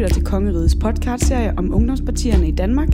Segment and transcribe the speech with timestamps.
[0.00, 2.88] lytter til Kongerigets podcastserie om ungdomspartierne i Danmark.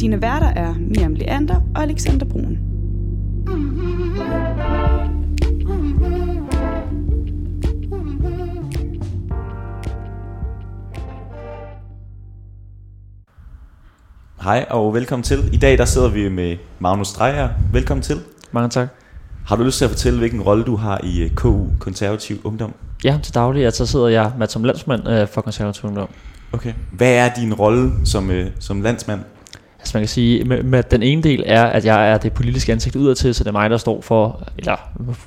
[0.00, 2.58] Dine værter er Miriam Leander og Alexander Brun.
[14.42, 15.54] Hej og velkommen til.
[15.54, 17.48] I dag der sidder vi med Magnus Drejer.
[17.72, 18.16] Velkommen til.
[18.52, 18.88] Mange tak.
[19.46, 22.74] Har du lyst til at fortælle, hvilken rolle du har i øh, KU, Konservativ Ungdom?
[23.04, 26.08] Ja, til daglig altså, sidder jeg med som landsmand øh, for konservativ ungdom.
[26.52, 26.72] Okay.
[26.92, 29.20] Hvad er din rolle som, øh, som landsmand?
[29.78, 32.72] Altså man kan sige, med, med den ene del er, at jeg er det politiske
[32.72, 34.76] ansigt udadtil, så det er mig, der står for, eller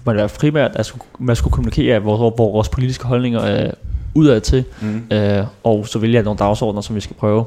[0.06, 3.74] man er primært, at man skulle kommunikere vores, vores politiske holdninger øh,
[4.14, 5.04] udadtil, Mm.
[5.12, 7.46] øh, og så vælger jeg nogle dagsordner, som vi skal prøve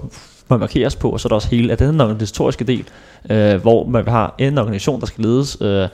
[0.50, 2.84] at markere os på, og så er der også hele af den organisatoriske del,
[3.30, 5.88] øh, hvor man har en organisation, der skal ledes øh,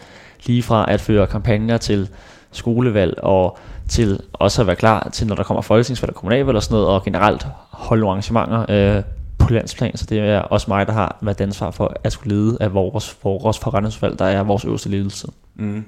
[0.47, 2.09] lige fra at føre kampagner til
[2.56, 3.58] skolevalg og
[3.88, 6.88] til også at være klar til, når der kommer folketingsvalg og kommunalvalg og sådan noget,
[6.88, 9.02] og generelt holde arrangementer øh,
[9.38, 12.56] på landsplan, så det er også mig, der har været ansvar for at skulle lede
[12.61, 15.28] af vores, vores forretningsvalg, der er vores øverste ledelse.
[15.55, 15.84] Mm.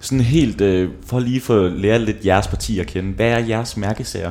[0.00, 3.12] Sådan helt, øh, for lige for at lære lidt jeres parti at kende.
[3.12, 4.30] Hvad er jeres mærkesager?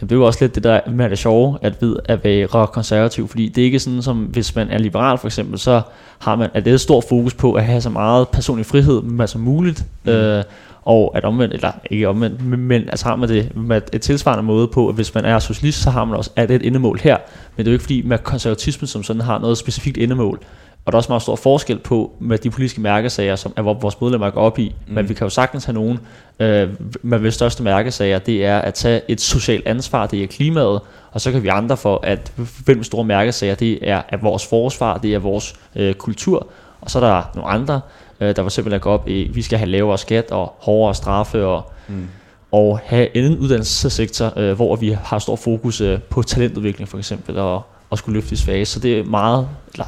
[0.00, 2.66] Jamen, det er jo også lidt det der med det sjove, at ved at være
[2.66, 5.82] konservativ, fordi det er ikke sådan som, hvis man er liberal for eksempel, så
[6.18, 9.02] har man, at det er et stort fokus på at have så meget personlig frihed
[9.02, 10.10] med som muligt, mm.
[10.10, 10.44] øh,
[10.82, 14.68] og at omvendt, eller ikke omvendt, men, altså har man det med et tilsvarende måde
[14.68, 17.16] på, at hvis man er socialist, så har man også, er et endemål her,
[17.56, 20.40] men det er jo ikke fordi, med konservatismen som sådan har noget specifikt endemål,
[20.84, 23.74] og der er også meget stor forskel på med de politiske mærkesager, som er, hvor
[23.74, 24.74] vores medlemmer går op i.
[24.86, 24.94] Mm.
[24.94, 25.98] Men vi kan jo sagtens have nogen,
[26.40, 26.68] øh,
[27.02, 30.80] med vores største mærkesager, det er at tage et socialt ansvar, det er klimaet,
[31.12, 32.32] og så kan vi andre for, at
[32.64, 36.46] hvem store mærkesager, det er at vores forsvar, det er vores øh, kultur,
[36.80, 37.80] og så er der nogle andre,
[38.20, 41.46] øh, der for eksempel går op i, vi skal have lavere skat og hårdere straffe
[41.46, 42.06] og Mm.
[42.52, 47.38] og have en uddannelsessektor, øh, hvor vi har stor fokus øh, på talentudvikling for eksempel,
[47.38, 48.64] og, og skulle løfte i svage.
[48.66, 49.84] Så det er meget, eller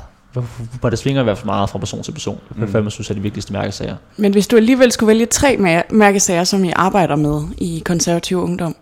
[0.81, 2.63] hvor det svinger i hvert fald meget fra person til person, mm.
[2.67, 3.97] hvad man synes er de vigtigste mærkesager.
[4.17, 8.39] Men hvis du alligevel skulle vælge tre mær- mærkesager, som I arbejder med i konservativ
[8.43, 8.77] ungdom,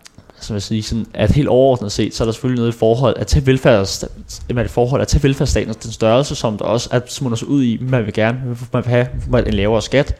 [0.49, 3.15] Vil jeg sige, sådan, at helt overordnet set, så er der selvfølgelig noget i forhold
[3.17, 4.05] at til velfærds,
[4.47, 7.77] det forhold at til velfærdsstaten, den størrelse, som der også er smutter sig ud i,
[7.81, 9.07] man vil gerne man vil have
[9.47, 10.15] en lavere skat,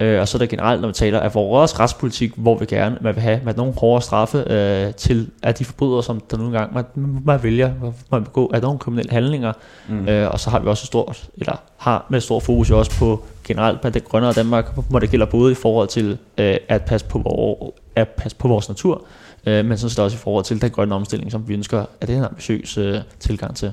[0.00, 2.98] Øh, og så er der generelt, når vi taler af vores retspolitik, hvor vi gerne
[3.00, 6.58] man vil have med nogle hårdere straffe øh, til af de forbrydere, som der nogle
[6.58, 6.84] gange man,
[7.24, 7.72] man vælger,
[8.10, 9.52] man begå af nogle kriminelle handlinger.
[9.88, 10.08] Mm.
[10.08, 13.80] Øh, og så har vi også stort, eller har med stor fokus også på generelt
[13.80, 17.18] på det grønnere Danmark, hvor det gælder både i forhold til øh, at passe på,
[17.18, 19.02] vor, at passe på vores natur,
[19.46, 22.08] øh, men sådan set også i forhold til den grønne omstilling, som vi ønsker, at
[22.08, 23.72] det er en ambitiøs øh, tilgang til.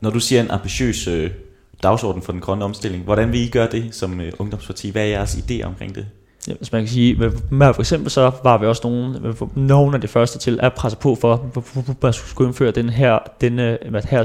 [0.00, 1.30] Når du siger en ambitiøs øh,
[1.82, 4.90] dagsorden for den grønne omstilling, hvordan vil I gøre det som øh, ungdomsparti?
[4.90, 6.06] Hvad er jeres idé omkring det?
[6.48, 10.00] Ja, hvis man kan sige, med, for eksempel så var vi også nogle, nogle af
[10.00, 14.24] de første til at presse på for, at man skulle indføre den her, den, her,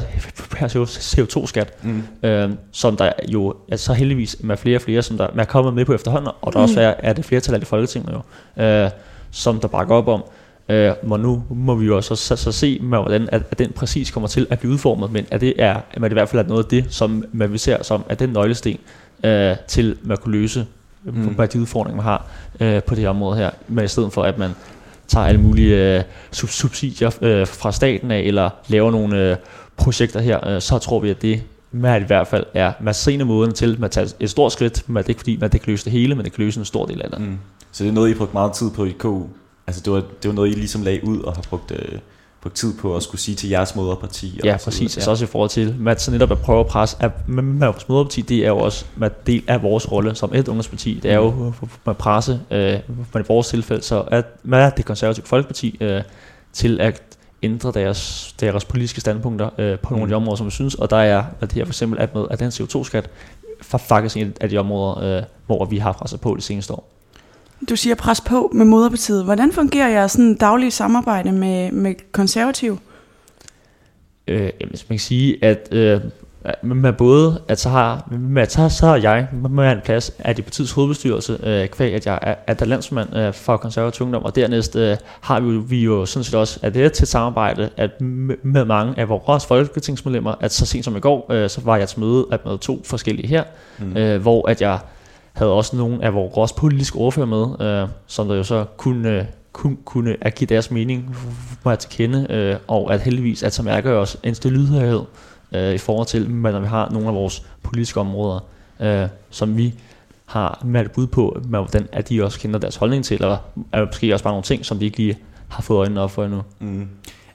[0.57, 2.03] her CO2-skat, mm.
[2.23, 5.85] øh, som der jo altså heldigvis med flere og flere, som der er kommet med
[5.85, 6.63] på efterhånden, og der mm.
[6.63, 8.89] også er, er det flertal af det folketinget jo, øh,
[9.31, 10.23] som der bakker op om.
[10.69, 13.71] Øh, hvor nu må vi jo også så, så se, med, hvordan at, at den
[13.71, 16.45] præcis kommer til at blive udformet, men at det er, at det i hvert fald
[16.45, 18.77] er noget af det, som man vil ser som at den nøglesten
[19.23, 20.65] øh, til at kunne løse
[21.03, 21.35] mm.
[21.35, 22.25] på de udfordringer, man har
[22.59, 24.51] øh, på det her område her, men i stedet for at man
[25.07, 29.37] tager alle mulige øh, sub- subsidier øh, fra staten af, eller laver nogle øh,
[29.77, 33.53] projekter her, øh, så tror vi, at det med i hvert fald er massene måden
[33.53, 35.85] til at tage et stort skridt, men det er ikke fordi, at det kan løse
[35.85, 37.19] det hele, men det kan løse en stor del af det.
[37.19, 37.37] Mm.
[37.71, 39.23] Så det er noget, I har brugt meget tid på i KU?
[39.67, 41.99] Altså det var, det var noget, I ligesom lagde ud og har brugt, øh,
[42.41, 44.39] brugt tid på at skulle sige til jeres moderparti?
[44.39, 44.97] Og Ja, præcis.
[44.97, 48.21] Altså også i forhold til, at så netop at prøve at presse, at vores moderparti,
[48.21, 50.99] det er jo også med del af vores rolle som et ungdomsparti.
[51.03, 51.53] Det er jo
[51.85, 52.79] med presse, øh,
[53.13, 56.01] med vores tilfælde, så at med det konservative folkeparti øh,
[56.53, 57.01] til at
[57.43, 60.75] ændre deres, deres politiske standpunkter øh, på nogle af de områder, som vi synes.
[60.75, 63.09] Og der er at det her for eksempel, at, med, at den CO2-skat
[63.61, 66.89] fa- faktisk en af de områder, øh, hvor vi har presset på det seneste år.
[67.69, 69.23] Du siger pres på med moderpartiet.
[69.23, 72.79] Hvordan fungerer jeres sådan daglige samarbejde med, med konservativ?
[74.27, 76.01] Øh, jamen, hvis man kan sige, at øh,
[76.63, 80.35] med både, at så har, med, at så, så har jeg med en plads af
[80.35, 84.35] de partiets hovedbestyrelse, øh, kvæg at jeg er, der landsmand øh, for konservativ ungdom, og
[84.35, 87.69] dernæst øh, har vi jo, vi jo sådan set også, at det er til samarbejde
[87.77, 91.61] at med, med mange af vores folketingsmedlemmer, at så sent som i går, øh, så
[91.61, 93.43] var jeg til møde at med to forskellige her,
[93.79, 93.97] mm.
[93.97, 94.79] øh, hvor at jeg
[95.33, 99.25] havde også nogle af vores politiske ordfører med, øh, som der jo så kunne, øh,
[99.53, 101.15] kunne, kunne at give deres mening
[101.65, 105.01] mig til kende, øh, og at heldigvis, at så mærker jeg også en stille lydhørighed
[105.51, 108.39] øh, i forhold til, når vi har nogle af vores politiske områder,
[108.79, 109.73] øh, som vi
[110.25, 113.37] har med et bud på, med hvordan at de også kender deres holdning til, eller
[113.71, 115.17] er måske også bare nogle ting, som de ikke lige
[115.47, 116.41] har fået øjnene op for endnu.
[116.59, 116.87] Mm.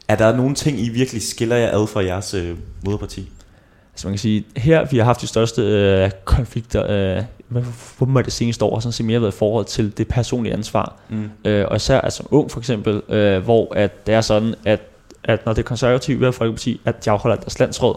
[0.08, 3.30] Er der nogle ting, I virkelig skiller jer ad fra jeres øh, moderparti?
[3.92, 7.24] Altså man kan sige, her vi har haft de største øh, konflikter øh,
[7.98, 10.96] på det seneste år, sådan set mere været i forhold til det personlige ansvar.
[11.08, 11.30] Mm.
[11.44, 14.80] Øh, og især altså ung for eksempel, øh, hvor at det er sådan, at,
[15.24, 17.96] at når det er konservative Folkeparti, at de afholder deres landsråd,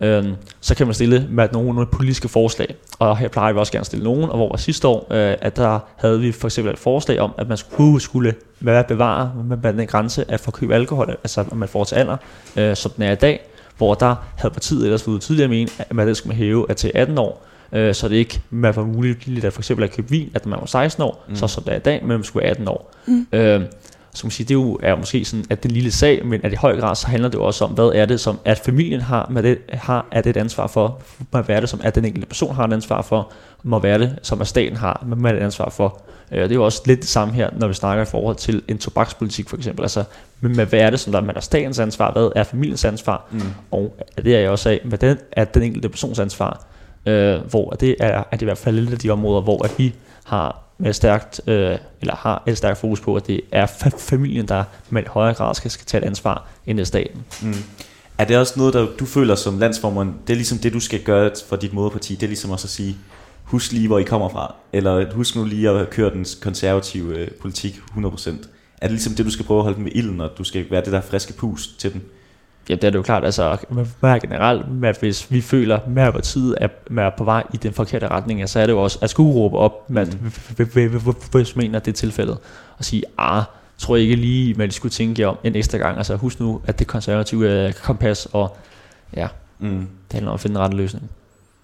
[0.00, 0.24] øh,
[0.60, 2.74] så kan man stille med nogle, nogle politiske forslag.
[2.98, 5.36] Og her plejer vi også gerne at stille nogen, og hvor var sidste år, øh,
[5.40, 8.34] at der havde vi for eksempel et forslag om, at man skulle, skulle
[8.88, 12.16] bevare med den grænse at få købe alkohol, altså at man får til alder,
[12.56, 13.40] øh, som den er i dag,
[13.76, 17.18] hvor der havde partiet ellers fået tidligere mene, at man skulle hæve at til 18
[17.18, 20.46] år, øh, så det ikke man var muligt at for eksempel at købe vin, at
[20.46, 21.36] man var 16 år, mm.
[21.36, 22.94] så som det er i dag, men man skulle være 18 år.
[23.06, 23.26] Mm.
[23.32, 23.62] Øh,
[24.14, 26.52] så man sige, det er jo er måske sådan, at det lille sag, men at
[26.52, 29.00] i høj grad, så handler det jo også om, hvad er det, som at familien
[29.00, 31.00] har, med det, har er det et ansvar for,
[31.30, 33.32] hvad er det, som at den enkelte person har et ansvar for,
[33.62, 36.00] må være det, som at staten har med et ansvar for.
[36.32, 38.62] Øh, det er jo også lidt det samme her, når vi snakker i forhold til
[38.68, 39.84] en tobakspolitik for eksempel.
[39.84, 40.04] Altså,
[40.40, 43.40] men hvad er det, som der er statens ansvar, hvad er familiens ansvar, mm.
[43.70, 46.66] og det er jeg også af, hvad den, er den enkelte persons ansvar.
[47.08, 49.78] Øh, hvor det er, er det i hvert fald et af de områder, hvor at
[49.78, 49.94] vi
[50.24, 53.66] har med stærkt, øh, eller har et stærkt fokus på, at det er
[53.98, 57.24] familien, der med et højere grad skal, skal tage et ansvar, end det staten.
[57.42, 57.54] Mm.
[58.18, 61.02] Er det også noget, der du føler som landsformand, det er ligesom det, du skal
[61.02, 62.96] gøre for dit moderparti, det er ligesom også at sige,
[63.44, 67.28] husk lige, hvor I kommer fra, eller husk nu lige at køre den konservative øh,
[67.40, 68.30] politik 100%.
[68.80, 70.66] Er det ligesom det, du skal prøve at holde dem ved ilden, og du skal
[70.70, 72.10] være det der friske pust til dem?
[72.68, 73.56] Ja, det er det jo klart, altså
[74.02, 76.68] mere generelt, at hvis vi føler, at partiet er,
[76.98, 79.56] er på vej i den forkerte retning, så er det jo også at skulle råbe
[79.56, 80.66] op, med, mm.
[81.32, 82.38] hvis man mener, at det er tilfældet,
[82.78, 83.42] og sige, ah,
[83.78, 85.96] tror jeg ikke lige, de skulle tænke om en ekstra gang.
[85.96, 88.56] Altså husk nu, at det konservative er kompas, og
[89.16, 89.28] ja,
[89.58, 89.68] mm.
[89.78, 91.10] det handler om at finde en rette løsning.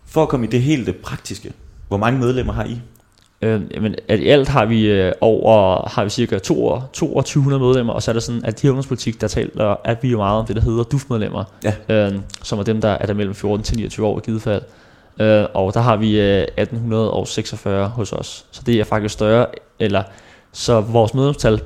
[0.07, 1.53] For at komme i det helt praktiske,
[1.89, 2.81] hvor mange medlemmer har I?
[3.45, 8.03] Øh, jamen, at i alt har vi øh, over har vi cirka 2200 medlemmer, og
[8.03, 10.57] så er der sådan, at de ungdomspolitik, der taler, at vi jo meget om det,
[10.57, 11.75] der hedder DUF-medlemmer, ja.
[11.89, 12.13] øh,
[12.43, 14.63] som er dem, der er der mellem 14 til 29 år i givet fald.
[15.21, 19.47] Øh, og der har vi øh, 1846 hos os, så det er faktisk større,
[19.79, 20.03] eller
[20.53, 21.61] så vores medlemstal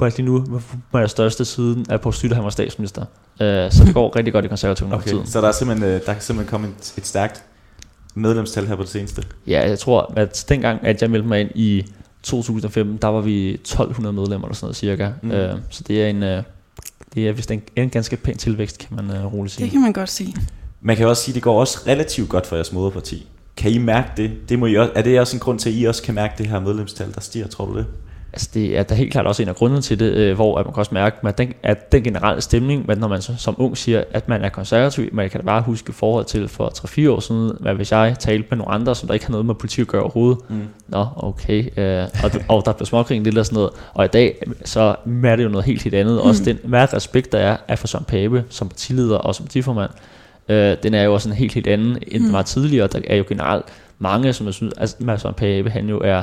[0.00, 0.60] lige nu
[0.94, 3.04] er det største siden, at på Stytte, han var statsminister.
[3.40, 6.12] Øh, så det går rigtig godt i konservative okay, Så der er simpelthen, øh, der
[6.12, 7.44] kan simpelthen komme et, et stærkt
[8.14, 9.22] medlemstal her på det seneste?
[9.46, 11.86] Ja, jeg tror, at dengang, at jeg meldte mig ind i
[12.22, 15.10] 2005, der var vi 1200 medlemmer eller sådan noget cirka.
[15.22, 15.30] Mm.
[15.30, 16.42] Uh, så det er en, uh,
[17.14, 19.64] det er vist en, en ganske pæn tilvækst, kan man uh, roligt sige.
[19.64, 20.36] Det kan man godt sige.
[20.80, 23.26] Man kan også sige, at det går også relativt godt for jeres moderparti.
[23.56, 24.48] Kan I mærke det?
[24.48, 26.34] det må I også, er det også en grund til, at I også kan mærke
[26.38, 27.86] det her medlemstal, der stiger, tror du det?
[28.32, 30.66] Altså det er der helt klart også en af grundene til det, øh, hvor at
[30.66, 33.54] man kan også mærke, at den, at den generelle stemning, at når man så, som
[33.58, 37.10] ung siger, at man er konservativ, man kan da bare huske forhold til for 3-4
[37.10, 39.54] år siden, hvad hvis jeg talte med nogle andre, som der ikke har noget med
[39.54, 40.38] politik at gøre overhovedet.
[40.48, 40.60] Mm.
[40.88, 41.78] Nå, okay.
[41.78, 43.70] Øh, og, og der blev småkring lidt og sådan noget.
[43.94, 46.14] Og i dag, så er det jo noget helt helt andet.
[46.14, 46.28] Mm.
[46.28, 49.90] Også den meget respekt, der er af for Søren Pape som partileder og som partiformand,
[50.48, 52.24] øh, den er jo også en helt helt anden, end mm.
[52.24, 52.86] den var tidligere.
[52.86, 53.64] Der er jo generelt
[53.98, 56.22] mange, som jeg synes, altså, Søren Pape, han jo er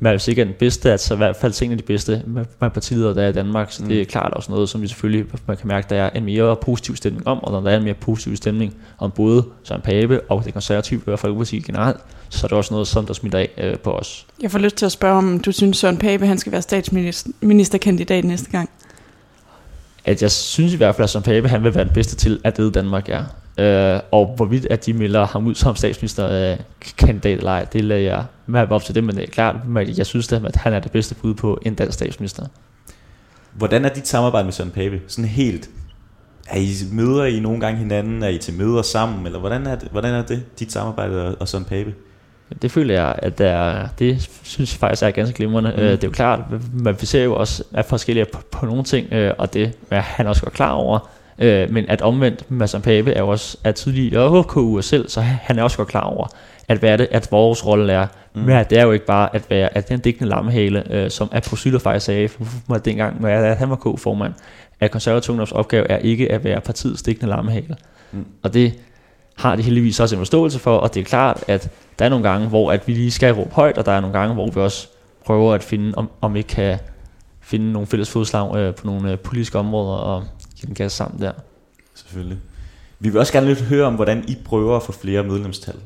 [0.00, 2.44] men hvis ikke er den bedste, altså i hvert fald en af de bedste med
[2.60, 3.88] partiledere, der er i Danmark, så mm.
[3.88, 6.56] det er klart også noget, som vi selvfølgelig man kan mærke, der er en mere
[6.56, 10.20] positiv stemning om, og når der er en mere positiv stemning om både Søren Pape
[10.20, 13.48] og det konservative i Folkeparti generelt, så er det også noget, som der smitter af
[13.58, 14.26] øh, på os.
[14.42, 18.24] Jeg får lyst til at spørge, om du synes, Søren Pape han skal være statsministerkandidat
[18.24, 18.70] næste gang?
[20.04, 22.40] At jeg synes i hvert fald, at Søren Pape han vil være den bedste til
[22.44, 23.20] at lede Danmark, ja.
[23.58, 28.00] Øh, og hvorvidt at de melder ham ud som statsministerkandidat øh, eller ej, det lader
[28.00, 30.80] jeg med op til dem, men det er klart, at jeg synes, at han er
[30.80, 32.46] det bedste bud på en dansk statsminister.
[33.52, 35.00] Hvordan er dit samarbejde med Søren Pape?
[35.06, 35.70] Sådan helt,
[36.48, 38.22] er I møder I nogle gange hinanden?
[38.22, 39.26] Er I til møder sammen?
[39.26, 41.94] Eller hvordan er det, hvordan er det dit samarbejde og Søren Pape?
[42.62, 45.70] Det føler jeg, at det, er, det synes jeg faktisk er ganske glimrende.
[45.70, 45.76] Mm.
[45.76, 46.40] det er jo klart,
[46.72, 50.00] man vi ser jo også er forskellige på, på nogle ting, øh, og det er
[50.00, 51.08] han også godt klar over.
[51.38, 55.58] Øh, men at omvendt, Madsen Pape er jo også er tidligere KU selv, så han
[55.58, 56.26] er også godt klar over,
[56.68, 58.06] at hvad er det, at vores rolle er.
[58.34, 58.40] Mm.
[58.40, 61.28] Men at det er jo ikke bare at være at den dikkende lammehale, øh, som
[61.32, 64.32] Apostle faktisk sagde for, dengang, når jeg, at han var K-formand,
[64.80, 67.76] at konservativens opgave er ikke at være partiets dikkende lammehale.
[68.12, 68.26] Mm.
[68.42, 68.72] Og det
[69.36, 72.28] har de heldigvis også en forståelse for, og det er klart, at der er nogle
[72.28, 74.60] gange, hvor at vi lige skal råbe højt, og der er nogle gange, hvor vi
[74.60, 74.88] også
[75.26, 76.78] prøver at finde, om, om vi kan
[77.40, 80.24] finde nogle fælles fodslag øh, på nogle øh, politiske områder, og
[80.60, 81.32] give den gas sammen der.
[81.94, 82.38] Selvfølgelig.
[83.00, 85.76] Vi vil også gerne lidt høre om, hvordan I prøver at få flere medlemstal.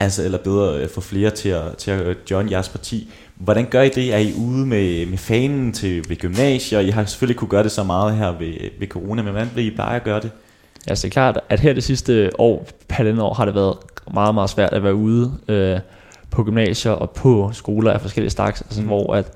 [0.00, 3.10] Altså, eller bedre at få flere til at, til at join jeres parti.
[3.34, 4.14] Hvordan gør I det?
[4.14, 6.80] Er I ude med, med fanen til ved gymnasier?
[6.80, 9.64] I har selvfølgelig kunne gøre det så meget her ved, ved corona, men hvordan vil
[9.64, 10.30] I bare gøre det?
[10.86, 13.76] Altså det er klart, at her det sidste år, halvandet år, har det været
[14.14, 15.80] meget, meget svært at være ude øh,
[16.30, 18.86] på gymnasier og på skoler af forskellige slags, altså, mm.
[18.86, 19.32] hvor at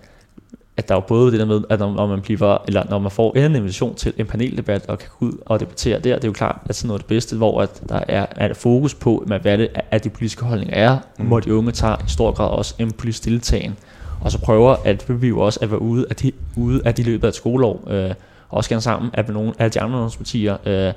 [0.79, 2.99] at der er jo både det der med, at når, når man bliver, eller når
[2.99, 6.25] man får en invitation til en paneldebat og kan gå ud og debattere der, det
[6.25, 8.95] er jo klart, at sådan noget af det bedste, hvor at der er, er fokus
[8.95, 11.27] på, hvad det at de politiske holdninger er, mm.
[11.27, 13.77] hvor de unge tager i stor grad også en politisk deltagen,
[14.21, 17.03] og så prøver at vi jo også at være ude af de, ude af de
[17.03, 18.15] løbet af et skoleår, øh,
[18.49, 20.93] også gerne sammen at med nogle af de andre partier, øh,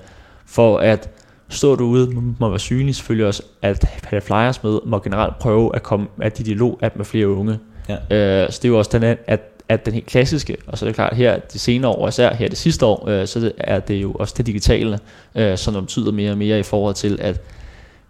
[0.45, 1.09] for at
[1.49, 5.83] stå derude, må være synlig selvfølgelig også, at have flyers med, må generelt prøve at
[5.83, 7.59] komme af de dialog at med flere unge.
[7.89, 8.43] Ja.
[8.43, 10.87] Øh, så det er jo også den, at, at den helt klassiske, og så er
[10.87, 14.01] det klart her de senere år, især her det sidste år, øh, så er det
[14.01, 14.99] jo også det digitale,
[15.35, 17.41] øh, som betyder mere og mere i forhold til, at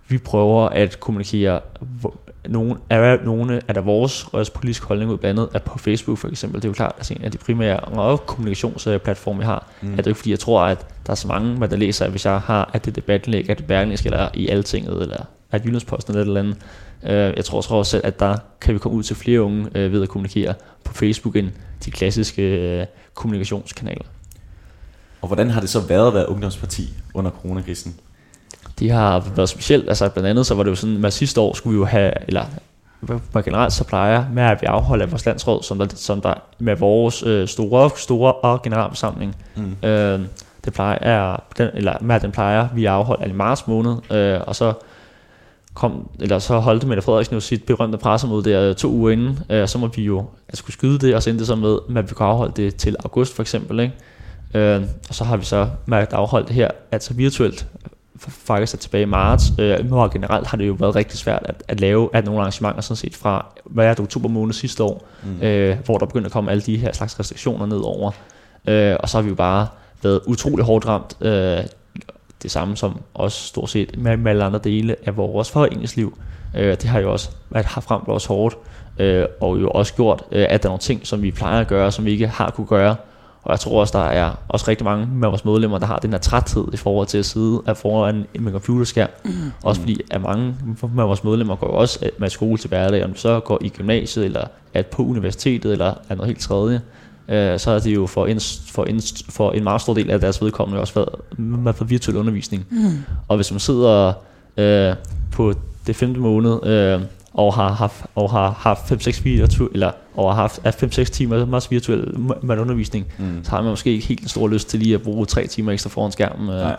[0.07, 1.59] vi prøver at kommunikere
[2.47, 6.27] nogle, er nogle af der vores også politiske holdning ud blandet er på Facebook for
[6.27, 6.61] eksempel.
[6.61, 9.67] Det er jo klart, at en af de primære kommunikationsplatforme, vi har.
[9.81, 9.93] Mm.
[9.93, 12.25] Er det ikke fordi, jeg tror, at der er så mange, der læser, at hvis
[12.25, 16.21] jeg har, at det debatindlæg, at det Berlingske, eller i Altinget, eller at Jyllandsposten eller
[16.21, 16.57] et eller andet.
[17.03, 19.91] Øh, jeg tror, også selv, at der kan vi komme ud til flere unge øh,
[19.91, 20.53] ved at kommunikere
[20.83, 21.49] på Facebook end
[21.85, 24.05] de klassiske øh, kommunikationskanaler.
[25.21, 27.95] Og hvordan har det så været at være ungdomsparti under coronakrisen?
[28.81, 31.53] de har været specielt, altså blandt andet så var det jo sådan, at sidste år
[31.53, 32.45] skulle vi jo have, eller
[33.31, 36.75] hvad generelt så plejer med at vi afholder vores landsråd, som der, som der med
[36.75, 39.35] vores øh, store, store og generalforsamling.
[39.55, 39.75] Mm.
[39.89, 40.19] Øh,
[40.65, 44.55] det plejer, er, den, eller med den plejer vi afholder i marts måned, øh, og
[44.55, 44.73] så
[45.73, 49.39] kom, eller så holdte Mette Frederiksen jo sit berømte pressemøde der øh, to uger inden,
[49.49, 51.77] øh, så må vi jo altså, skulle skyde det, og så endte det så med,
[51.97, 53.93] at vi kunne afholde det til august for eksempel, ikke?
[54.53, 57.67] Øh, og så har vi så med at afholde det her, altså virtuelt,
[58.27, 59.43] faktisk er tilbage i marts.
[59.59, 62.81] Øh, og generelt har det jo været rigtig svært at, at lave at nogle arrangementer
[62.81, 65.41] sådan set fra, hvad er det, oktober måned sidste år, mm.
[65.41, 68.11] øh, hvor der begyndte at komme alle de her slags restriktioner ned over.
[68.67, 69.67] Øh, og så har vi jo bare
[70.03, 71.17] været utrolig hårdt ramt.
[71.21, 71.63] Øh,
[72.43, 76.17] det samme som også stort set med, med alle andre dele af vores foreningsliv.
[76.57, 78.57] Øh, det har jo også været har frem os hårdt,
[78.99, 81.67] øh, og jo også gjort, øh, at der er nogle ting, som vi plejer at
[81.67, 82.95] gøre, som vi ikke har kunne gøre,
[83.43, 86.11] og jeg tror også, der er også rigtig mange af vores medlemmer, der har den
[86.11, 89.09] her træthed i forhold til at sidde foran en computerskærm.
[89.25, 89.31] Mm.
[89.63, 93.39] Også fordi at mange af vores medlemmer går også med skole til hverdag, om så
[93.39, 96.81] går i gymnasiet, eller er på universitetet, eller er noget helt tredje.
[97.31, 100.19] Øh, så er det jo for en, for, en, for en meget stor del af
[100.19, 102.65] deres vedkommende også været, været for virtuel undervisning.
[102.69, 102.97] Mm.
[103.27, 104.13] Og hvis man sidder
[104.57, 104.95] øh,
[105.31, 105.53] på
[105.87, 107.01] det femte måned, øh,
[107.33, 111.67] og har haft, og har haft 5-6 virtuelle, eller og har haft 5-6 timer meget
[111.71, 113.43] virtuel undervisning, mm.
[113.43, 115.71] så har man måske ikke helt en stor lyst til lige at bruge 3 timer
[115.71, 116.71] ekstra foran skærmen øh,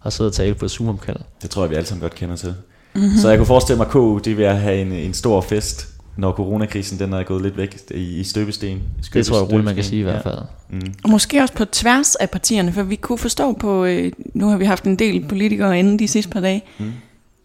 [0.00, 1.16] og sidde og tale på et Zoom-opkald.
[1.42, 2.54] Det tror jeg, vi alle sammen godt kender til.
[2.94, 3.10] Mm-hmm.
[3.16, 6.32] Så jeg kunne forestille mig, at KU det vil have en, en stor fest, når
[6.32, 8.82] coronakrisen den er gået lidt væk i, i støbesten.
[9.14, 10.34] Det tror jeg roligt, man kan sige i hvert fald.
[10.34, 10.76] Ja.
[10.76, 10.94] Mm.
[11.04, 14.56] Og måske også på tværs af partierne, for vi kunne forstå på, øh, nu har
[14.56, 16.92] vi haft en del politikere inden de sidste par dage, mm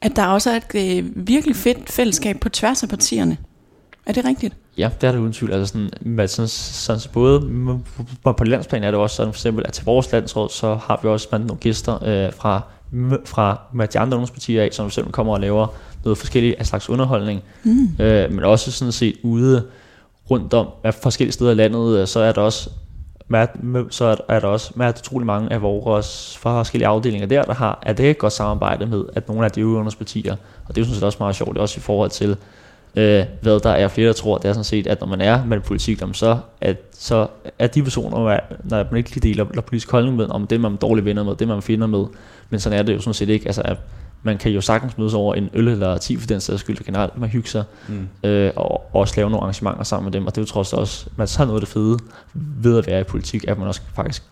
[0.01, 3.37] at der også er et øh, virkelig fedt fællesskab på tværs af partierne.
[4.05, 4.55] Er det rigtigt?
[4.77, 5.53] Ja, det er det uden tvivl.
[5.53, 7.51] Altså sådan, med sådan, sådan, så både
[8.23, 11.07] på landsplan er det også sådan, for eksempel, at til vores landsråd, så har vi
[11.07, 12.61] også blandt nogle gæster øh, fra,
[13.25, 15.67] fra med de andre ungdomspartier af, som for eksempel kommer og laver
[16.03, 17.43] noget forskelligt af slags underholdning.
[17.63, 17.89] Mm.
[17.99, 19.65] Øh, men også sådan set ude
[20.31, 22.69] rundt om af forskellige steder i landet, øh, så er der også
[23.89, 27.97] så er der også med utrolig mange af vores forskellige afdelinger der, der har, at
[27.97, 30.35] det et godt samarbejde med at nogle af de øvrige partier.
[30.67, 32.37] Og det er jo sådan set også meget sjovt, også i forhold til,
[32.99, 35.45] øh, hvad der er flere, der tror, det er sådan set, at når man er
[35.45, 37.27] med politik, så, at, så
[37.59, 41.05] er de personer, når man ikke deler politisk holdning med, om det er man dårlige
[41.05, 42.05] venner med, det man finder med,
[42.49, 43.45] men sådan er det jo sådan set ikke.
[43.45, 43.77] Altså, at
[44.23, 47.17] man kan jo sagtens mødes over en øl eller 10 for den sags skyld, generelt
[47.17, 48.07] man hygge sig, mm.
[48.29, 51.05] øh, og også lave nogle arrangementer sammen med dem, og det er jo trods også,
[51.15, 51.97] man har noget af det fede
[52.33, 54.23] ved at være i politik, at man også faktisk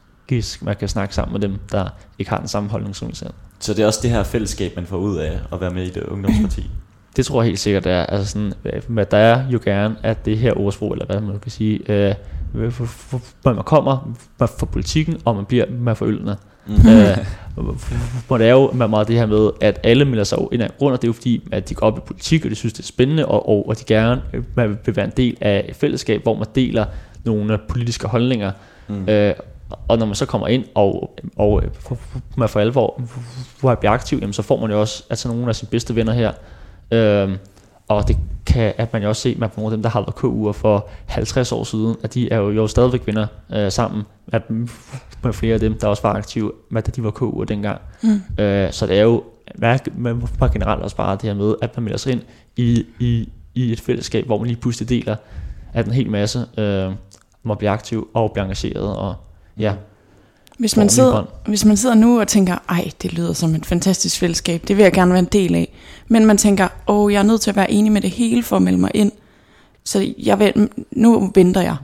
[0.61, 3.33] man kan snakke sammen med dem, der ikke har den samme holdning som selv.
[3.59, 5.89] Så det er også det her fællesskab, man får ud af at være med i
[5.89, 6.69] det ungdomsparti?
[7.17, 8.05] Det tror jeg helt sikkert, er.
[8.05, 8.53] Altså sådan,
[8.97, 12.15] at der er jo gerne, at det her ordsprog, eller hvad man kan sige, øh,
[13.45, 16.05] man kommer for politikken, og man bliver med for.
[16.67, 16.73] Mm.
[16.73, 17.17] Øh,
[18.27, 20.93] hvor det er jo meget det her med, at alle melder sig ind af grund,
[20.93, 22.79] og det er jo fordi, at de går op i politik, og de synes, det
[22.79, 24.21] er spændende, og, og, og de gerne
[24.55, 26.85] man vil være en del af et fællesskab, hvor man deler
[27.25, 28.51] nogle politiske holdninger.
[28.87, 29.09] Mm.
[29.09, 29.33] Øh,
[29.87, 31.63] og når man så kommer ind og, og
[32.37, 33.01] man for alvor
[33.59, 36.13] hvor bliver aktiv, jamen, så får man jo også altså, nogle af sine bedste venner
[36.13, 36.31] her.
[36.91, 37.37] Øh,
[37.87, 40.13] og det kan at man jo også se med nogle af dem, der har været
[40.13, 44.03] KU'er for 50 år siden, at de er jo, jo stadigvæk venner øh, sammen.
[44.31, 44.49] At
[45.23, 47.81] med flere af dem, der også var aktive, med, da de var KU'er dengang.
[48.03, 48.43] Mm.
[48.43, 49.23] Øh, så det er jo
[49.95, 52.21] man må generelt også bare det her med, at man melder sig ind
[52.55, 55.15] i, i, i et fællesskab, hvor man lige pludselig deler
[55.73, 56.91] at en hel masse øh,
[57.43, 58.97] må blive aktiv og blive engageret.
[58.97, 59.15] Og,
[59.57, 59.75] ja,
[60.57, 64.19] hvis man, sidder, hvis man sidder nu og tænker, ej, det lyder som et fantastisk
[64.19, 65.73] fællesskab, det vil jeg gerne være en del af.
[66.07, 68.55] Men man tænker, åh, jeg er nødt til at være enig med det hele for
[68.55, 69.11] at melde mig ind.
[69.83, 71.75] Så jeg vil, nu venter jeg.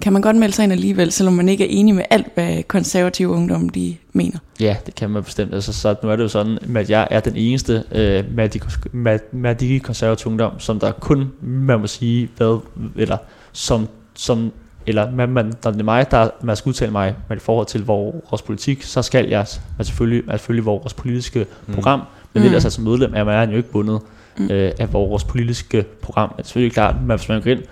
[0.00, 2.62] Kan man godt melde sig ind alligevel, selvom man ikke er enig med alt, hvad
[2.62, 4.38] konservative ungdom de mener?
[4.60, 5.54] Ja, det kan man bestemt.
[5.54, 8.60] Altså, så nu er det jo sådan, at jeg er den eneste øh, med, de,
[8.92, 12.60] med, med de konservative ungdom, som der kun, man må sige, hvad,
[12.96, 13.16] eller
[13.52, 14.52] som, som
[14.86, 17.66] eller man, man, når det er mig, der man skal udtale mig med i forhold
[17.66, 21.74] til vores politik, så skal jeg altså selvfølgelig, altså følge vores politiske mm.
[21.74, 22.02] program,
[22.32, 22.46] men mm.
[22.46, 24.00] ellers altså medlem er man jo ikke bundet
[24.38, 24.50] mm.
[24.50, 26.28] øh, af vores politiske program.
[26.36, 27.62] Det er selvfølgelig klart, at hvis man går ind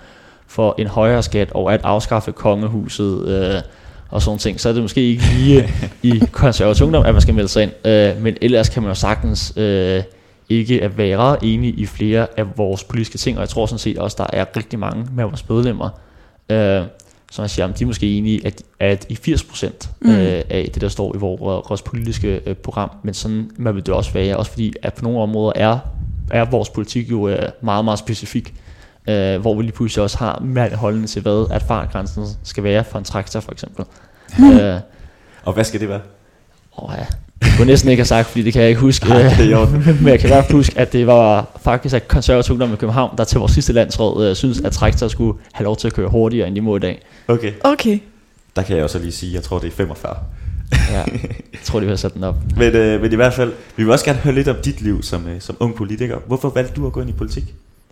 [0.47, 3.61] for en højere skat og at afskaffe kongehuset øh,
[4.09, 5.69] og sådan ting, så er det måske ikke lige
[6.03, 7.71] i konservativ ungdom, at man skal melde sig ind.
[7.85, 10.03] Øh, men ellers kan man jo sagtens øh,
[10.49, 13.97] ikke at være enige i flere af vores politiske ting, og jeg tror sådan set
[13.97, 15.89] også, der er rigtig mange med vores medlemmer,
[16.49, 16.81] øh,
[17.31, 20.11] som jeg siger, de er måske enige, at, at i 80% mm.
[20.11, 23.85] øh, af det, der står i vores, vores politiske øh, program, men sådan man vil
[23.85, 25.79] det også være, også fordi at på nogle områder er,
[26.31, 28.53] er vores politik jo øh, meget, meget specifik,
[29.09, 32.83] øh, hvor vi lige pludselig også har mere holdning til, hvad at fartgrænsen skal være
[32.83, 33.85] for en traktor for eksempel.
[34.39, 34.51] Mm.
[34.51, 34.79] Øh,
[35.43, 36.01] og hvad skal det være?
[36.77, 37.05] Åh ja,
[37.57, 39.09] kunne næsten ikke have sagt, fordi det kan jeg ikke huske.
[39.09, 39.69] Nej, det er
[40.01, 42.75] men jeg kan i hvert fald huske, at det var faktisk at konservativ ungdom i
[42.75, 45.93] København, der til vores sidste landsråd øh, synes, at traktor skulle have lov til at
[45.93, 47.01] køre hurtigere, end de må i dag.
[47.27, 47.51] Okay.
[47.63, 47.99] Okay.
[48.55, 50.15] Der kan jeg også lige sige, at jeg tror, det er 45.
[50.91, 51.03] ja,
[51.53, 52.35] jeg tror, de have sat den op.
[52.57, 55.03] Men, øh, men i hvert fald, vi vil også gerne høre lidt om dit liv
[55.03, 56.17] som, øh, som ung politiker.
[56.27, 57.43] Hvorfor valgte du at gå ind i politik?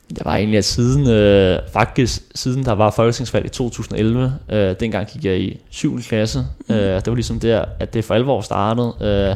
[0.10, 5.08] Det var egentlig, at siden, øh, faktisk, siden der var folketingsvalg i 2011, øh, dengang
[5.08, 6.02] gik jeg i 7.
[6.02, 6.76] klasse, mm.
[6.76, 9.36] øh, det var ligesom der, at det for alvor startede, øh,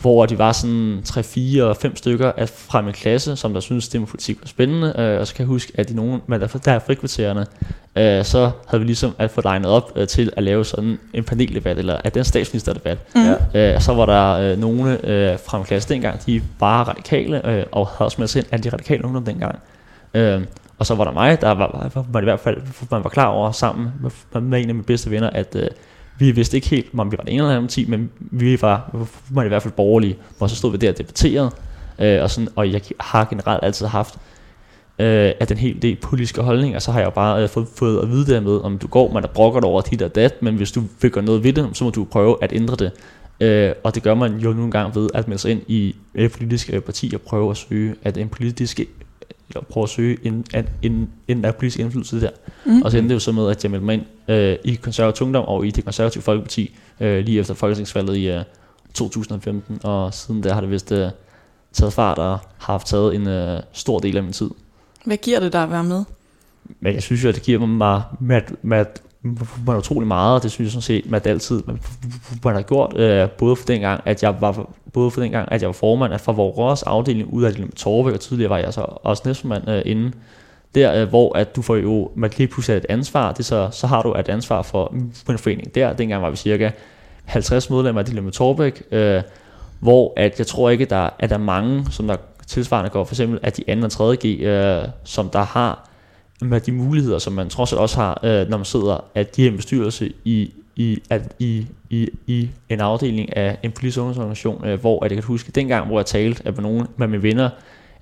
[0.00, 3.60] hvor de var sådan 3, 4 og 5 stykker af, fra min klasse, som der
[3.60, 6.46] synes politik var spændende, øh, og så kan jeg huske, at i nogle, men der,
[6.46, 7.46] der er frikvartererne,
[7.96, 11.24] øh, så havde vi ligesom at få legnet op øh, til at lave sådan en
[11.24, 12.98] paneldebat, eller at den statsministerdebat.
[13.14, 13.20] Mm.
[13.54, 17.64] Øh, så var der øh, nogle øh, fra min klasse dengang, de var radikale, øh,
[17.72, 19.58] og havde også med sig af de radikale ungdom dengang.
[20.16, 20.42] Øh,
[20.78, 22.56] og så var der mig, der var, var i hvert fald,
[22.90, 25.68] man var klar over sammen med, med en af mine bedste venner, at øh,
[26.18, 29.06] vi vidste ikke helt, om vi var det ene eller andet parti, men vi var,
[29.30, 31.50] var i hvert fald borgerlige, hvor så stod vi der og debatterede,
[31.98, 34.18] øh, og, sådan, og jeg har generelt altid haft
[34.98, 37.66] øh, at den helt del politiske holdning, og så har jeg jo bare øh, fået,
[37.76, 40.56] fået at vide dermed, om du går, man der brokker over dit og dat, men
[40.56, 42.90] hvis du vil gøre noget ved det, så må du prøve at ændre det.
[43.40, 46.24] Øh, og det gør man jo nogle gange ved at melde sig ind i øh,
[46.24, 48.80] et politisk parti og prøve at søge, at en politisk
[49.48, 52.30] eller prøve at søge en, en, en, en politisk indflydelse der.
[52.64, 52.82] Mm.
[52.82, 55.24] Og så endte det jo så med, at jeg meldte mig ind øh, i konservativ
[55.24, 58.44] ungdom og i det konservative folkeparti øh, lige efter folketingsvalget i øh,
[58.94, 61.10] 2015, og siden der har det vist øh,
[61.72, 64.50] taget fart og har haft taget en øh, stor del af min tid.
[65.04, 66.04] Hvad giver det dig at være med?
[66.80, 68.84] Men jeg synes jo, at det giver mig med, med,
[69.66, 71.62] man utrolig meget, og det synes jeg sådan set, man det altid
[72.44, 75.52] man har gjort, øh, både for den gang, at jeg var både for den gang,
[75.52, 78.58] at jeg var formand for vores afdeling ud af det med Torvik, og tidligere var
[78.58, 80.14] jeg så også næstformand øh, inden
[80.74, 83.86] der, øh, hvor at du får jo, man lige pludselig et ansvar, det så, så
[83.86, 84.94] har du et ansvar for
[85.30, 86.70] en forening der, dengang var vi cirka
[87.24, 89.22] 50 medlemmer af det med Torbæk, øh,
[89.80, 93.14] hvor at jeg tror ikke, der, at der er mange, som der tilsvarende går, for
[93.14, 95.88] eksempel at de anden og tredje G, øh, som der har
[96.42, 99.42] med de muligheder, som man trods alt også har, øh, når man sidder, at de
[99.42, 104.80] her bestyrelse i, i, at, i, i, i en afdeling af en politisk ungdomsorganisation, øh,
[104.80, 107.50] hvor at jeg kan huske, dengang, hvor jeg talte med nogen med mine venner,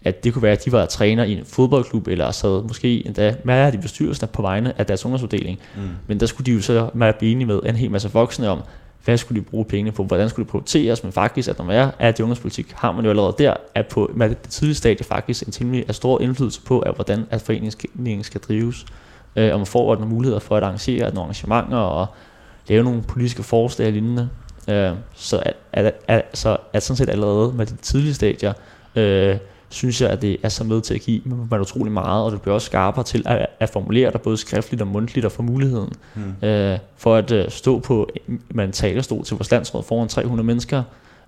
[0.04, 3.34] at det kunne være, at de var træner i en fodboldklub, eller sad måske endda
[3.44, 5.58] med i bestyrelsen på vegne af deres ungdomsafdeling.
[5.76, 5.82] Mm.
[6.06, 8.62] Men der skulle de jo så være enige med en hel masse voksne om,
[9.04, 11.76] hvad skulle de bruge pengene på, hvordan skulle det prioriteres, men faktisk, at når man
[11.76, 15.42] er af ungdomspolitik, har man jo allerede der, at på med det tidlige stadie faktisk
[15.46, 18.86] en temmelig stor indflydelse på, at hvordan at foreningen skal drives,
[19.36, 22.06] øh, og man får nogle muligheder for at arrangere nogle arrangementer og
[22.68, 24.28] lave nogle politiske forslag og lignende.
[24.68, 28.52] Øh, så at, at, at, så at sådan set allerede med de tidlige stadier,
[28.96, 29.36] øh,
[29.74, 32.42] synes jeg, at det er så med til at give mig utrolig meget, og det
[32.42, 35.92] bliver også skarpere til at, at formulere dig både skriftligt og mundtligt og få muligheden
[36.14, 36.48] mm.
[36.48, 38.08] øh, for at øh, stå på
[38.50, 40.82] man talerstol til vores landsråd foran 300 mennesker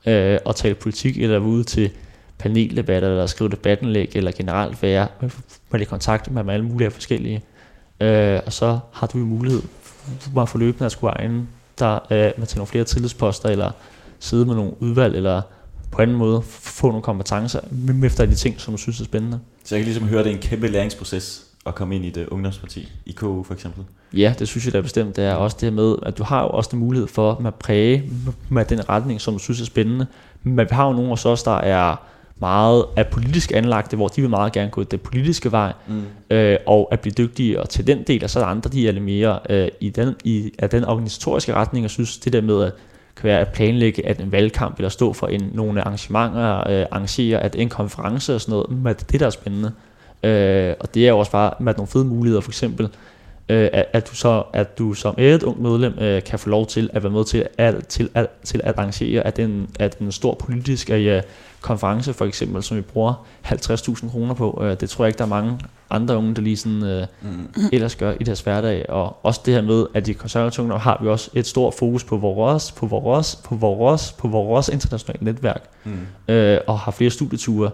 [0.06, 1.90] øh, og tale politik eller ude til
[2.38, 5.08] paneldebatter eller skrive debattenlæg eller generelt være
[5.70, 7.42] med i kontakt med alle mulige forskellige.
[8.00, 9.62] Øh, og så har du jo mulighed
[10.34, 11.46] for at få løbende at skulle egne
[11.78, 13.70] der øh, med til nogle flere tillidsposter eller
[14.18, 15.42] sidde med nogle udvalg eller
[15.90, 17.60] på anden måde få nogle kompetencer
[18.04, 19.40] efter de ting, som du synes er spændende.
[19.64, 22.10] Så jeg kan ligesom høre, at det er en kæmpe læringsproces at komme ind i
[22.10, 23.84] det ungdomsparti, i KU for eksempel?
[24.12, 25.16] Ja, det synes jeg da bestemt.
[25.16, 28.10] Det er også det med, at du har jo også den mulighed for at præge
[28.48, 30.06] med den retning, som du synes er spændende.
[30.42, 31.96] Men vi har jo nogle af os, der er
[32.40, 36.02] meget af politisk anlagte, hvor de vil meget gerne gå den politiske vej, mm.
[36.36, 38.88] øh, og at blive dygtige og til den del, og så er der andre, de
[38.88, 42.40] er lidt mere øh, i, den, i af den organisatoriske retning, og synes det der
[42.40, 42.72] med at
[43.16, 47.42] kan være at planlægge at en valgkamp, eller stå for en, nogle arrangementer, øh, arrangere
[47.42, 49.72] at en konference og sådan noget, med det der er spændende.
[50.22, 52.88] Øh, og det er jo også bare med nogle fede muligheder, for eksempel
[53.48, 56.66] øh, at, at, du så, at du som et ung medlem øh, kan få lov
[56.66, 60.12] til at være med til at, til at, til at arrangere at en, at en
[60.12, 61.22] stor politisk øh,
[61.60, 64.62] konference for eksempel, som vi bruger 50.000 kroner på.
[64.62, 65.58] Øh, det tror jeg ikke, der er mange
[65.90, 67.48] andre unge, der lige sådan, øh, mm.
[67.72, 68.90] ellers gør i deres hverdag.
[68.90, 72.16] Og også det her med, at i konservative har vi også et stort fokus på
[72.16, 76.34] vores, på vores, på vores, på vores internationale netværk, mm.
[76.34, 77.70] øh, og har flere studieture.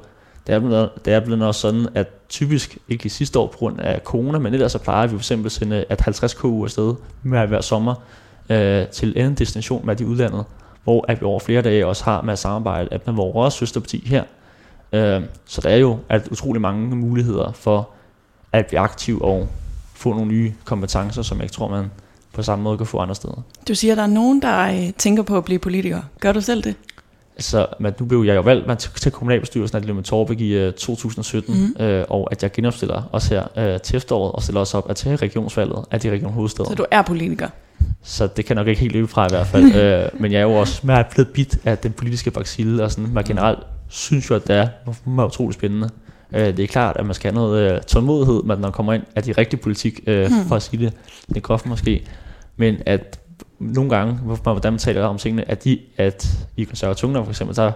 [0.47, 3.59] Det er, blevet, det er blevet også sådan, at typisk, ikke i sidste år på
[3.59, 6.65] grund af corona, men ellers så plejer vi for eksempel at sende at 50 KU
[6.65, 7.95] afsted med hver sommer
[8.51, 10.45] øh, til en destination med de udlandet,
[10.85, 14.25] hvor at vi over flere dage også har med at samarbejde med vores søsterparti her.
[14.93, 17.89] Øh, så der er jo at utrolig mange muligheder for
[18.53, 19.49] at blive aktiv og
[19.95, 21.91] få nogle nye kompetencer, som jeg ikke tror, man
[22.33, 23.43] på samme måde kan få andre steder.
[23.69, 26.03] Du siger, at der er nogen, der øh, tænker på at blive politiker.
[26.21, 26.75] Gør du selv det?
[27.37, 30.73] Altså, men nu blev jeg jo valgt til, til kommunalbestyrelsen af Lille Torbæk i uh,
[30.73, 31.85] 2017, mm.
[31.85, 34.97] øh, og at jeg genopstiller også her uh, til efteråret, og stiller også op at
[34.97, 36.69] til regionsvalget af de region hovedsteder.
[36.69, 37.49] Så du er politiker?
[38.03, 39.65] Så det kan nok ikke helt løbe fra i hvert fald.
[39.65, 43.11] uh, men jeg er jo også meget blevet bit af den politiske vaccille, og sådan,
[43.13, 44.69] man generelt synes jo, at det er,
[45.07, 45.91] er utrolig spændende.
[46.31, 49.03] Uh, det er klart, at man skal have noget uh, tålmodighed, når man kommer ind
[49.17, 50.49] af de rigtige politik, uh, mm.
[50.49, 50.93] for at sige det,
[51.29, 52.07] det er måske.
[52.57, 53.22] Men at
[53.63, 57.73] nogle gange, hvordan man taler om tingene, at, de, at i konservationer for eksempel, så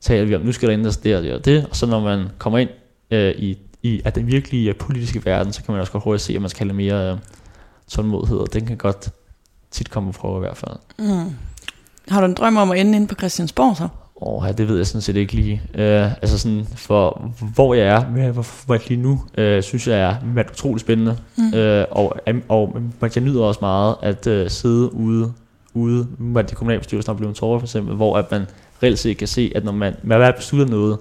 [0.00, 2.00] taler vi om, nu skal der ændres det og det og det, og så når
[2.00, 2.70] man kommer ind
[3.10, 6.22] øh, i, i at den virkelige øh, politiske verden, så kan man også godt hurtigt
[6.22, 7.18] se, at man skal have mere øh,
[7.88, 9.10] tålmodighed, og den kan godt
[9.70, 10.76] tit komme på prøve i hvert fald.
[10.98, 11.36] Mm.
[12.08, 13.88] Har du en drøm om at ende inde på Christiansborg så?
[14.20, 15.62] Åh, oh, ja, det ved jeg sådan set ikke lige.
[15.74, 20.00] Uh, altså sådan, for hvor jeg er, hvor, hvor jeg lige nu, uh, synes jeg
[20.00, 21.16] er meget utrolig spændende.
[21.36, 21.44] Mm.
[21.44, 22.16] Uh, og,
[22.48, 22.76] og
[23.14, 25.32] jeg nyder også meget at uh, sidde ude,
[25.74, 28.46] ude med de kommunalbestyrelser, der bliver en tårer for eksempel, hvor at man
[28.82, 30.98] reelt set kan se, at når man, man har besluttet noget,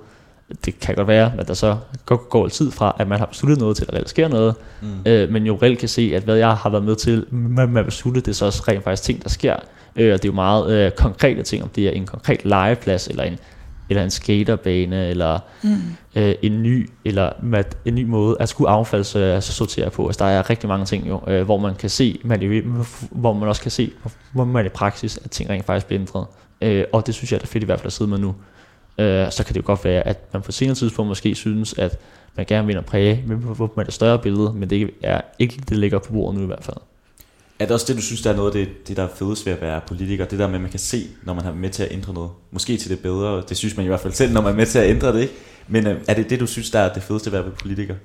[0.65, 3.59] det kan godt være, at der så går, går tid fra, at man har besluttet
[3.59, 4.87] noget til, at der reelt sker noget, mm.
[4.87, 7.79] uh, men jo reelt kan se, at hvad jeg har været med til, med, med
[7.79, 9.55] at beslutte, det er så også rent faktisk ting, der sker,
[9.95, 13.07] Øh, og det er jo meget øh, konkrete ting, om det er en konkret legeplads,
[13.07, 13.39] eller en,
[13.89, 15.77] eller en skaterbane, eller mm.
[16.15, 20.07] øh, en, ny, eller med en ny måde at skulle affalds øh, sortere på.
[20.07, 22.63] Altså, der er rigtig mange ting, jo, øh, hvor man kan se, man,
[23.11, 23.91] hvor man også kan se,
[24.31, 26.25] hvor man i praksis, at ting rent faktisk bliver ændret.
[26.61, 28.35] Øh, og det synes jeg er fedt i hvert fald at sidde med nu.
[28.97, 31.99] Øh, så kan det jo godt være, at man på senere tidspunkt måske synes, at
[32.35, 33.23] man gerne vil præge
[33.75, 36.47] med et større billede, men det er ikke det, der ligger på bordet nu i
[36.47, 36.77] hvert fald.
[37.59, 39.45] Er det også det, du synes, der er noget af det, det, der er fedest
[39.45, 40.25] ved at være politiker?
[40.25, 42.31] Det der med, at man kan se, når man har med til at ændre noget.
[42.51, 43.43] Måske til det bedre.
[43.49, 45.21] Det synes man i hvert fald selv, når man er med til at ændre det,
[45.21, 45.33] ikke?
[45.67, 47.95] Men øh, er det det, du synes, der er det fedeste ved at være politiker?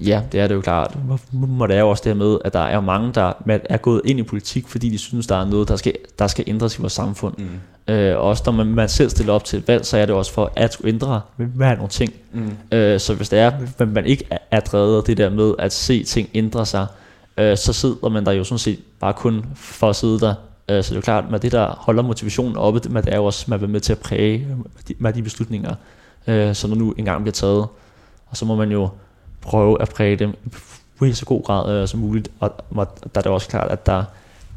[0.00, 0.98] Ja, det er det jo klart.
[1.32, 4.20] Må det er jo også det med, at der er mange, der er gået ind
[4.20, 6.92] i politik, fordi de synes, der er noget, der skal, der skal ændres i vores
[6.92, 7.34] samfund.
[7.38, 7.48] Mm.
[7.88, 10.32] Øh, også når man, man selv stiller op til et valg, så er det også
[10.32, 12.12] for at skulle ændre med nogle ting.
[12.32, 12.50] Mm.
[12.72, 16.04] Øh, så hvis det er, at man ikke er drevet det der med at se
[16.04, 16.86] ting ændre sig,
[17.38, 20.34] øh, så sidder man der jo sådan set bare kun for at sidde der.
[20.68, 23.16] Øh, så det er jo klart, at det der holder motivationen oppe, det, det er
[23.16, 25.74] jo også, at man vil med til at præge med de, med de beslutninger,
[26.26, 27.66] øh, som nu engang bliver taget.
[28.26, 28.88] Og så må man jo
[29.40, 30.34] prøve at præge dem
[31.02, 32.28] i så god grad øh, som muligt.
[32.40, 34.04] Og, og der er det også klart, at der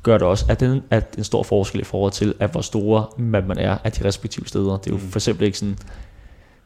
[0.04, 3.06] gør det også, at, den, at en stor forskel i forhold til, at hvor store
[3.18, 4.78] man er af de respektive steder.
[4.78, 5.10] Det er jo mm.
[5.10, 5.78] for eksempel ikke sådan,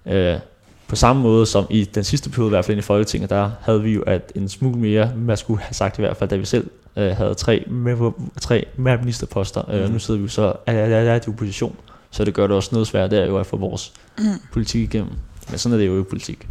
[0.06, 0.40] øh,
[0.88, 3.84] på samme måde som i den sidste periode, i hvert fald i Folketinget, der havde
[3.84, 6.46] vi jo at en smule mere, man skulle have sagt i hvert fald, da vi
[6.46, 9.64] selv øh, havde tre, med, tre med ministerposter.
[9.68, 9.74] Mm.
[9.74, 11.76] Øh, nu sidder vi jo så er, er, er i opposition,
[12.12, 14.24] så det gør det også noget svært der jo at få vores mm.
[14.54, 15.14] politik igennem.
[15.50, 16.48] Men sådan er det jo i politik.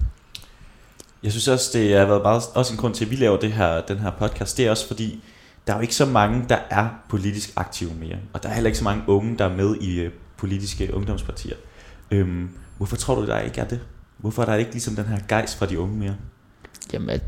[1.22, 3.52] Jeg synes også, det har været meget, også en grund til, at vi laver det
[3.52, 4.56] her, den her podcast.
[4.56, 5.22] Det er også fordi,
[5.66, 8.16] der er jo ikke så mange, der er politisk aktive mere.
[8.32, 11.56] Og der er heller ikke så mange unge, der er med i øh, politiske ungdomspartier.
[12.10, 13.80] Øhm, hvorfor tror du, der ikke er det?
[14.18, 16.14] Hvorfor er der ikke ligesom den her gejst fra de unge mere?
[16.92, 17.22] Jamen, at,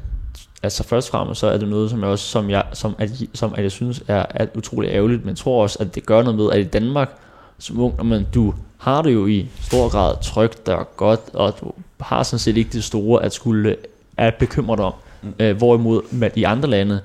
[0.63, 3.11] altså først og fremmest så er det noget, som jeg også, som jeg, som at,
[3.35, 6.23] som at jeg synes er, er utroligt ærgerligt, men jeg tror også, at det gør
[6.23, 7.11] noget med, at i Danmark,
[7.59, 11.73] som ung, men du har det jo i stor grad trygt og godt, og du
[12.01, 13.77] har sådan set ikke det store at skulle
[14.17, 14.95] at bekymre dig om.
[15.23, 15.35] Mm.
[15.41, 17.01] Øh, hvorimod med i andre lande,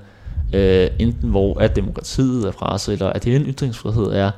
[0.52, 4.30] øh, enten hvor at demokratiet er fra sig, eller at en ytringsfrihed er,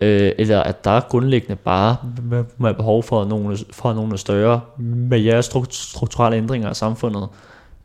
[0.00, 1.96] øh, eller at der er grundlæggende bare
[2.58, 7.28] med behov for nogle, for nogle større med jeres strukturelle ændringer af samfundet,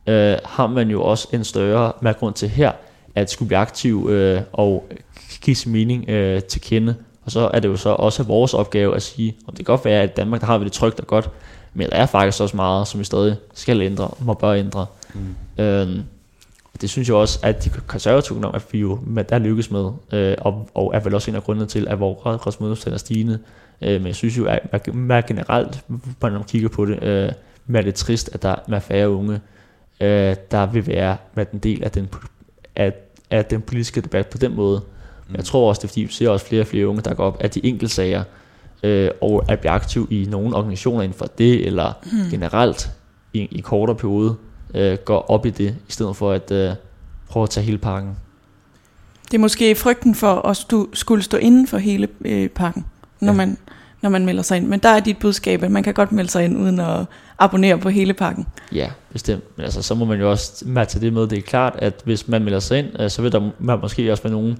[0.06, 2.72] øh, har man jo også en større med grund til her,
[3.14, 4.88] at skulle blive aktiv øh, og
[5.42, 6.94] give sin mening øh, til kende.
[7.24, 9.84] Og så er det jo så også vores opgave at sige, om det kan godt
[9.84, 11.30] være, at i Danmark der har vi det trygt og godt,
[11.74, 14.86] men der er faktisk også meget, som vi stadig skal ændre, må bør ændre.
[15.14, 15.64] Mm.
[15.64, 15.88] Øh,
[16.80, 20.36] det synes jeg også, at de konservative at vi jo med, der lykkes med, øh,
[20.38, 23.38] og, og er vel også en af grundene til, at vores mødestal er stigende.
[23.82, 25.84] Øh, men jeg synes jo, at man generelt,
[26.22, 27.32] når man kigger på det, øh,
[27.66, 29.40] med det trist, at der er færre unge,
[30.00, 32.08] øh, der vil være med en del af den,
[32.76, 32.94] at,
[33.30, 34.80] af den politiske debat på den måde.
[35.28, 35.34] Mm.
[35.34, 37.24] Jeg tror også, det er fordi, vi ser også flere og flere unge, der går
[37.24, 38.22] op af de enkelte sager,
[38.82, 42.30] øh, og at blive aktiv i nogle organisationer inden for det, eller mm.
[42.30, 42.90] generelt
[43.32, 44.36] i, i kortere periode,
[44.74, 46.74] øh, går op i det, i stedet for at øh,
[47.28, 48.16] prøve at tage hele pakken.
[49.30, 52.86] Det er måske frygten for at stå, skulle stå inden for hele øh, pakken,
[53.20, 53.36] når, ja.
[53.36, 53.58] man,
[54.02, 54.66] når man melder sig ind.
[54.66, 57.06] Men der er dit budskab, at man kan godt melde sig ind uden at
[57.38, 58.46] abonnere på hele pakken.
[58.72, 59.56] Ja, bestemt.
[59.56, 62.28] Men altså, så må man jo også til det med, det er klart, at hvis
[62.28, 64.50] man melder sig ind, øh, så vil der måske også være nogen,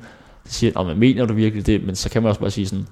[0.45, 2.67] der siger, at man mener du virkelig det, men så kan man også bare sige
[2.67, 2.87] sådan,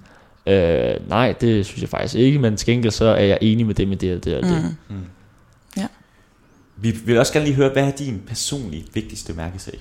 [0.47, 3.75] øh, nej, det synes jeg faktisk ikke, men til gengæld så er jeg enig med
[3.75, 4.77] det med det og det og det.
[4.89, 4.97] Mm.
[6.77, 9.79] Vi vil også gerne lige høre, hvad er din personlige vigtigste mærkesag?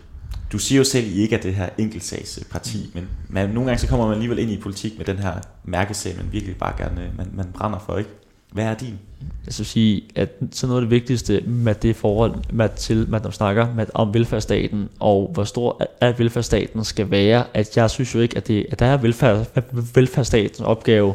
[0.52, 3.00] Du siger jo selv, at I ikke er det her enkeltsagsparti, mm.
[3.00, 6.16] men man, nogle gange så kommer man alligevel ind i politik med den her mærkesag,
[6.18, 8.10] man virkelig bare gerne man, man brænder for, ikke?
[8.52, 9.00] Hvad er din?
[9.46, 13.08] Jeg skal sige, at så noget af det vigtigste med det forhold, med til, med,
[13.08, 17.90] når man snakker med, om velfærdsstaten, og hvor stor at velfærdsstaten skal være, at jeg
[17.90, 19.64] synes jo ikke, at, det, at der er velfærd,
[19.96, 21.14] velfærdsstatens opgave,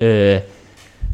[0.00, 0.40] øh,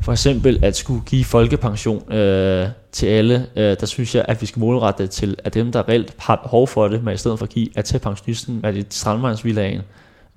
[0.05, 4.47] for eksempel at skulle give folkepension øh, til alle, øh, der synes jeg, at vi
[4.47, 7.39] skal målrette det til, at dem, der reelt har behov for det, men i stedet
[7.39, 9.81] for at give, at tage pensionisten at det strandvejnsvillagen.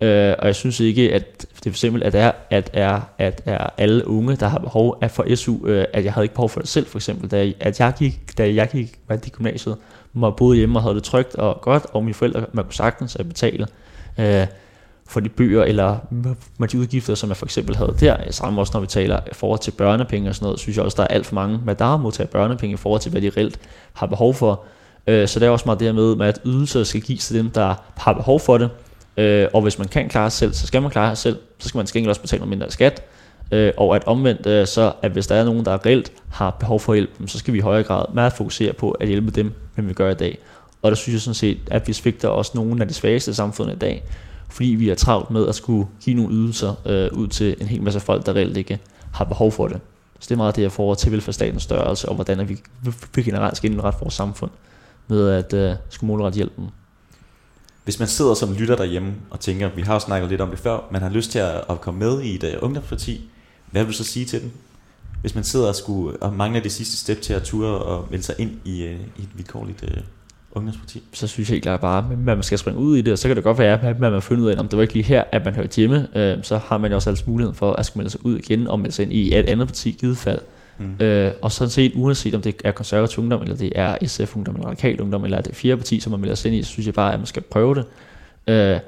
[0.01, 3.69] Øh, og jeg synes ikke, at det for eksempel at er, at er, at er
[3.77, 6.60] alle unge, der har behov af for SU, øh, at jeg havde ikke behov for
[6.60, 9.77] det selv, for eksempel, da, at jeg gik, da jeg gik i gymnasiet,
[10.13, 13.15] må boede hjemme og havde det trygt og godt, og mine forældre, man kunne sagtens
[13.15, 13.67] at betale.
[14.19, 14.47] Øh,
[15.08, 15.98] for de bøger, eller
[16.58, 18.17] med de udgifter, som jeg for eksempel havde der.
[18.32, 20.96] Samme også, når vi taler i forhold til børnepenge og sådan noget, synes jeg også,
[20.96, 23.32] der er alt for mange, med der har modtaget børnepenge i forhold til, hvad de
[23.38, 23.60] reelt
[23.93, 24.63] har behov for.
[25.08, 27.50] Øh, så det er også meget det her med, at ydelser skal gives til dem,
[27.50, 28.70] der har behov for det.
[29.17, 31.38] Øh, og hvis man kan klare sig selv, så skal man klare sig selv.
[31.60, 33.04] Så skal man til også betale noget mindre skat.
[33.52, 36.80] Øh, og at omvendt, øh, så at hvis der er nogen, der reelt har behov
[36.80, 39.88] for hjælp, så skal vi i højere grad meget fokusere på at hjælpe dem, end
[39.88, 40.38] vi gør i dag.
[40.82, 43.72] Og der synes jeg sådan set, at vi svigter også nogle af de svageste samfund
[43.72, 44.04] i dag,
[44.49, 47.81] fordi vi er travlt med at skulle give nogle ydelser øh, ud til en hel
[47.81, 48.79] masse folk, der reelt ikke
[49.13, 49.79] har behov for det.
[50.19, 52.57] Så det er meget det, jeg får til velfærdsstatens størrelse, og hvordan vi,
[53.15, 54.51] vi generelt skal indrette vores samfund
[55.07, 56.69] med at øh, skulle målrette hjælpen.
[57.83, 60.60] Hvis man sidder som lytter derhjemme og tænker, vi har jo snakket lidt om det
[60.60, 63.29] før, man har lyst til at, at komme med i et uh, ungdomsparti,
[63.71, 64.51] hvad vil du så sige til dem?
[65.21, 68.23] Hvis man sidder og, skulle, og mangler det sidste step til at ture og melde
[68.23, 70.03] sig ind i, uh, i et vilkårligt uh,
[70.58, 71.04] ungdomsparti.
[71.13, 73.28] Så synes jeg helt klart bare, at man skal springe ud i det, og så
[73.28, 75.24] kan det godt være, at man finder ud af, om det var ikke lige her,
[75.32, 78.02] at man hørte hjemme, øh, så har man jo også altså muligheden for at skulle
[78.02, 80.39] melde sig ud igen, og melde sig ind i et andet parti givet fald.
[80.78, 81.06] Mm.
[81.06, 84.56] Øh, og sådan set, uanset om det er konservativ ungdom, eller det er SF ungdom,
[84.56, 86.70] eller radikal ungdom, eller det er fjerde parti, som man melder sig ind i, så
[86.70, 87.86] synes jeg bare, at man skal prøve det.
[88.48, 88.80] Øh,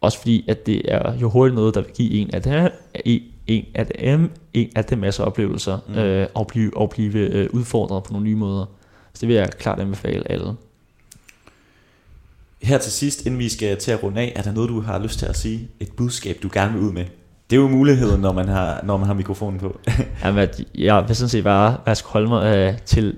[0.00, 2.72] også fordi, at det er jo hurtigt noget, der vil give en af det,
[3.46, 5.94] en af dem, en af dem masser oplevelser, mm.
[5.94, 8.66] øh, og blive, og blive øh, udfordret på nogle nye måder.
[9.12, 10.54] Så det vil jeg klart anbefale alle.
[12.64, 14.98] Her til sidst, inden vi skal til at runde af, er der noget, du har
[14.98, 15.68] lyst til at sige?
[15.80, 17.04] Et budskab, du gerne vil ud med?
[17.50, 19.80] Det er jo muligheden, når man har, når man har mikrofonen på.
[20.24, 23.14] Jamen, jeg vil sådan set bare, at jeg skal holde mig uh, til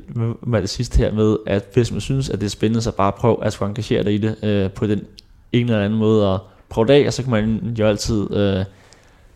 [0.47, 3.13] med det sidste her med, at hvis man synes, at det er spændende, så bare
[3.13, 5.01] prøv at skulle engagere dig i det uh, på den
[5.53, 8.65] ene eller anden måde, og prøv det af, og så kan man jo altid, uh,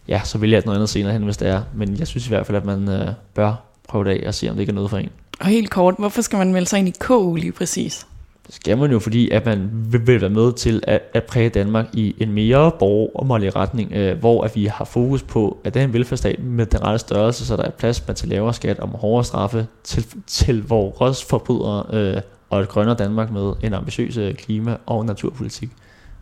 [0.09, 1.63] ja, så vælge noget andet senere hen, hvis det er.
[1.75, 3.55] Men jeg synes i hvert fald, at man uh, bør
[3.89, 5.11] prøve det af og se, om det ikke er noget for en.
[5.41, 8.07] Og helt kort, hvorfor skal man melde sig ind i KU lige præcis?
[8.51, 11.87] Det skal man jo, fordi at man vil være med til at, at præge Danmark
[11.93, 16.43] i en mere borgermålig retning, øh, hvor at vi har fokus på, at den velfærdsstat
[16.43, 20.07] med den rette størrelse, så der er plads til lavere skat og hårdere straffe til,
[20.27, 25.71] til vores forbrydere øh, og et grønnere Danmark med en ambitiøs øh, klima- og naturpolitik,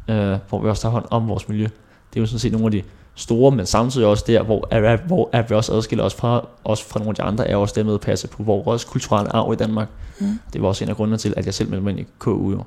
[0.08, 1.64] øh, hvor vi også tager hånd om vores miljø.
[2.10, 2.82] Det er jo sådan set nogle af de
[3.18, 6.84] store, men samtidig også der, hvor, at, hvor at vi også adskiller os fra, også
[6.84, 9.56] fra nogle af de andre, er også dermed at passe på vores kulturelle arv i
[9.56, 9.88] Danmark.
[10.20, 10.38] Mm.
[10.52, 12.50] Det var også en af grundene til, at jeg selv meldte mig ind i KU.
[12.50, 12.64] Jo.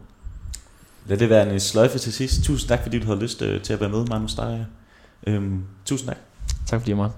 [1.07, 2.43] Lad det være en sløjfe til sidst.
[2.43, 4.65] Tusind tak, fordi du havde lyst øh, til at være med, Magnus Steyer.
[5.27, 6.17] Øhm, tusind tak.
[6.65, 7.15] Tak fordi jeg måtte.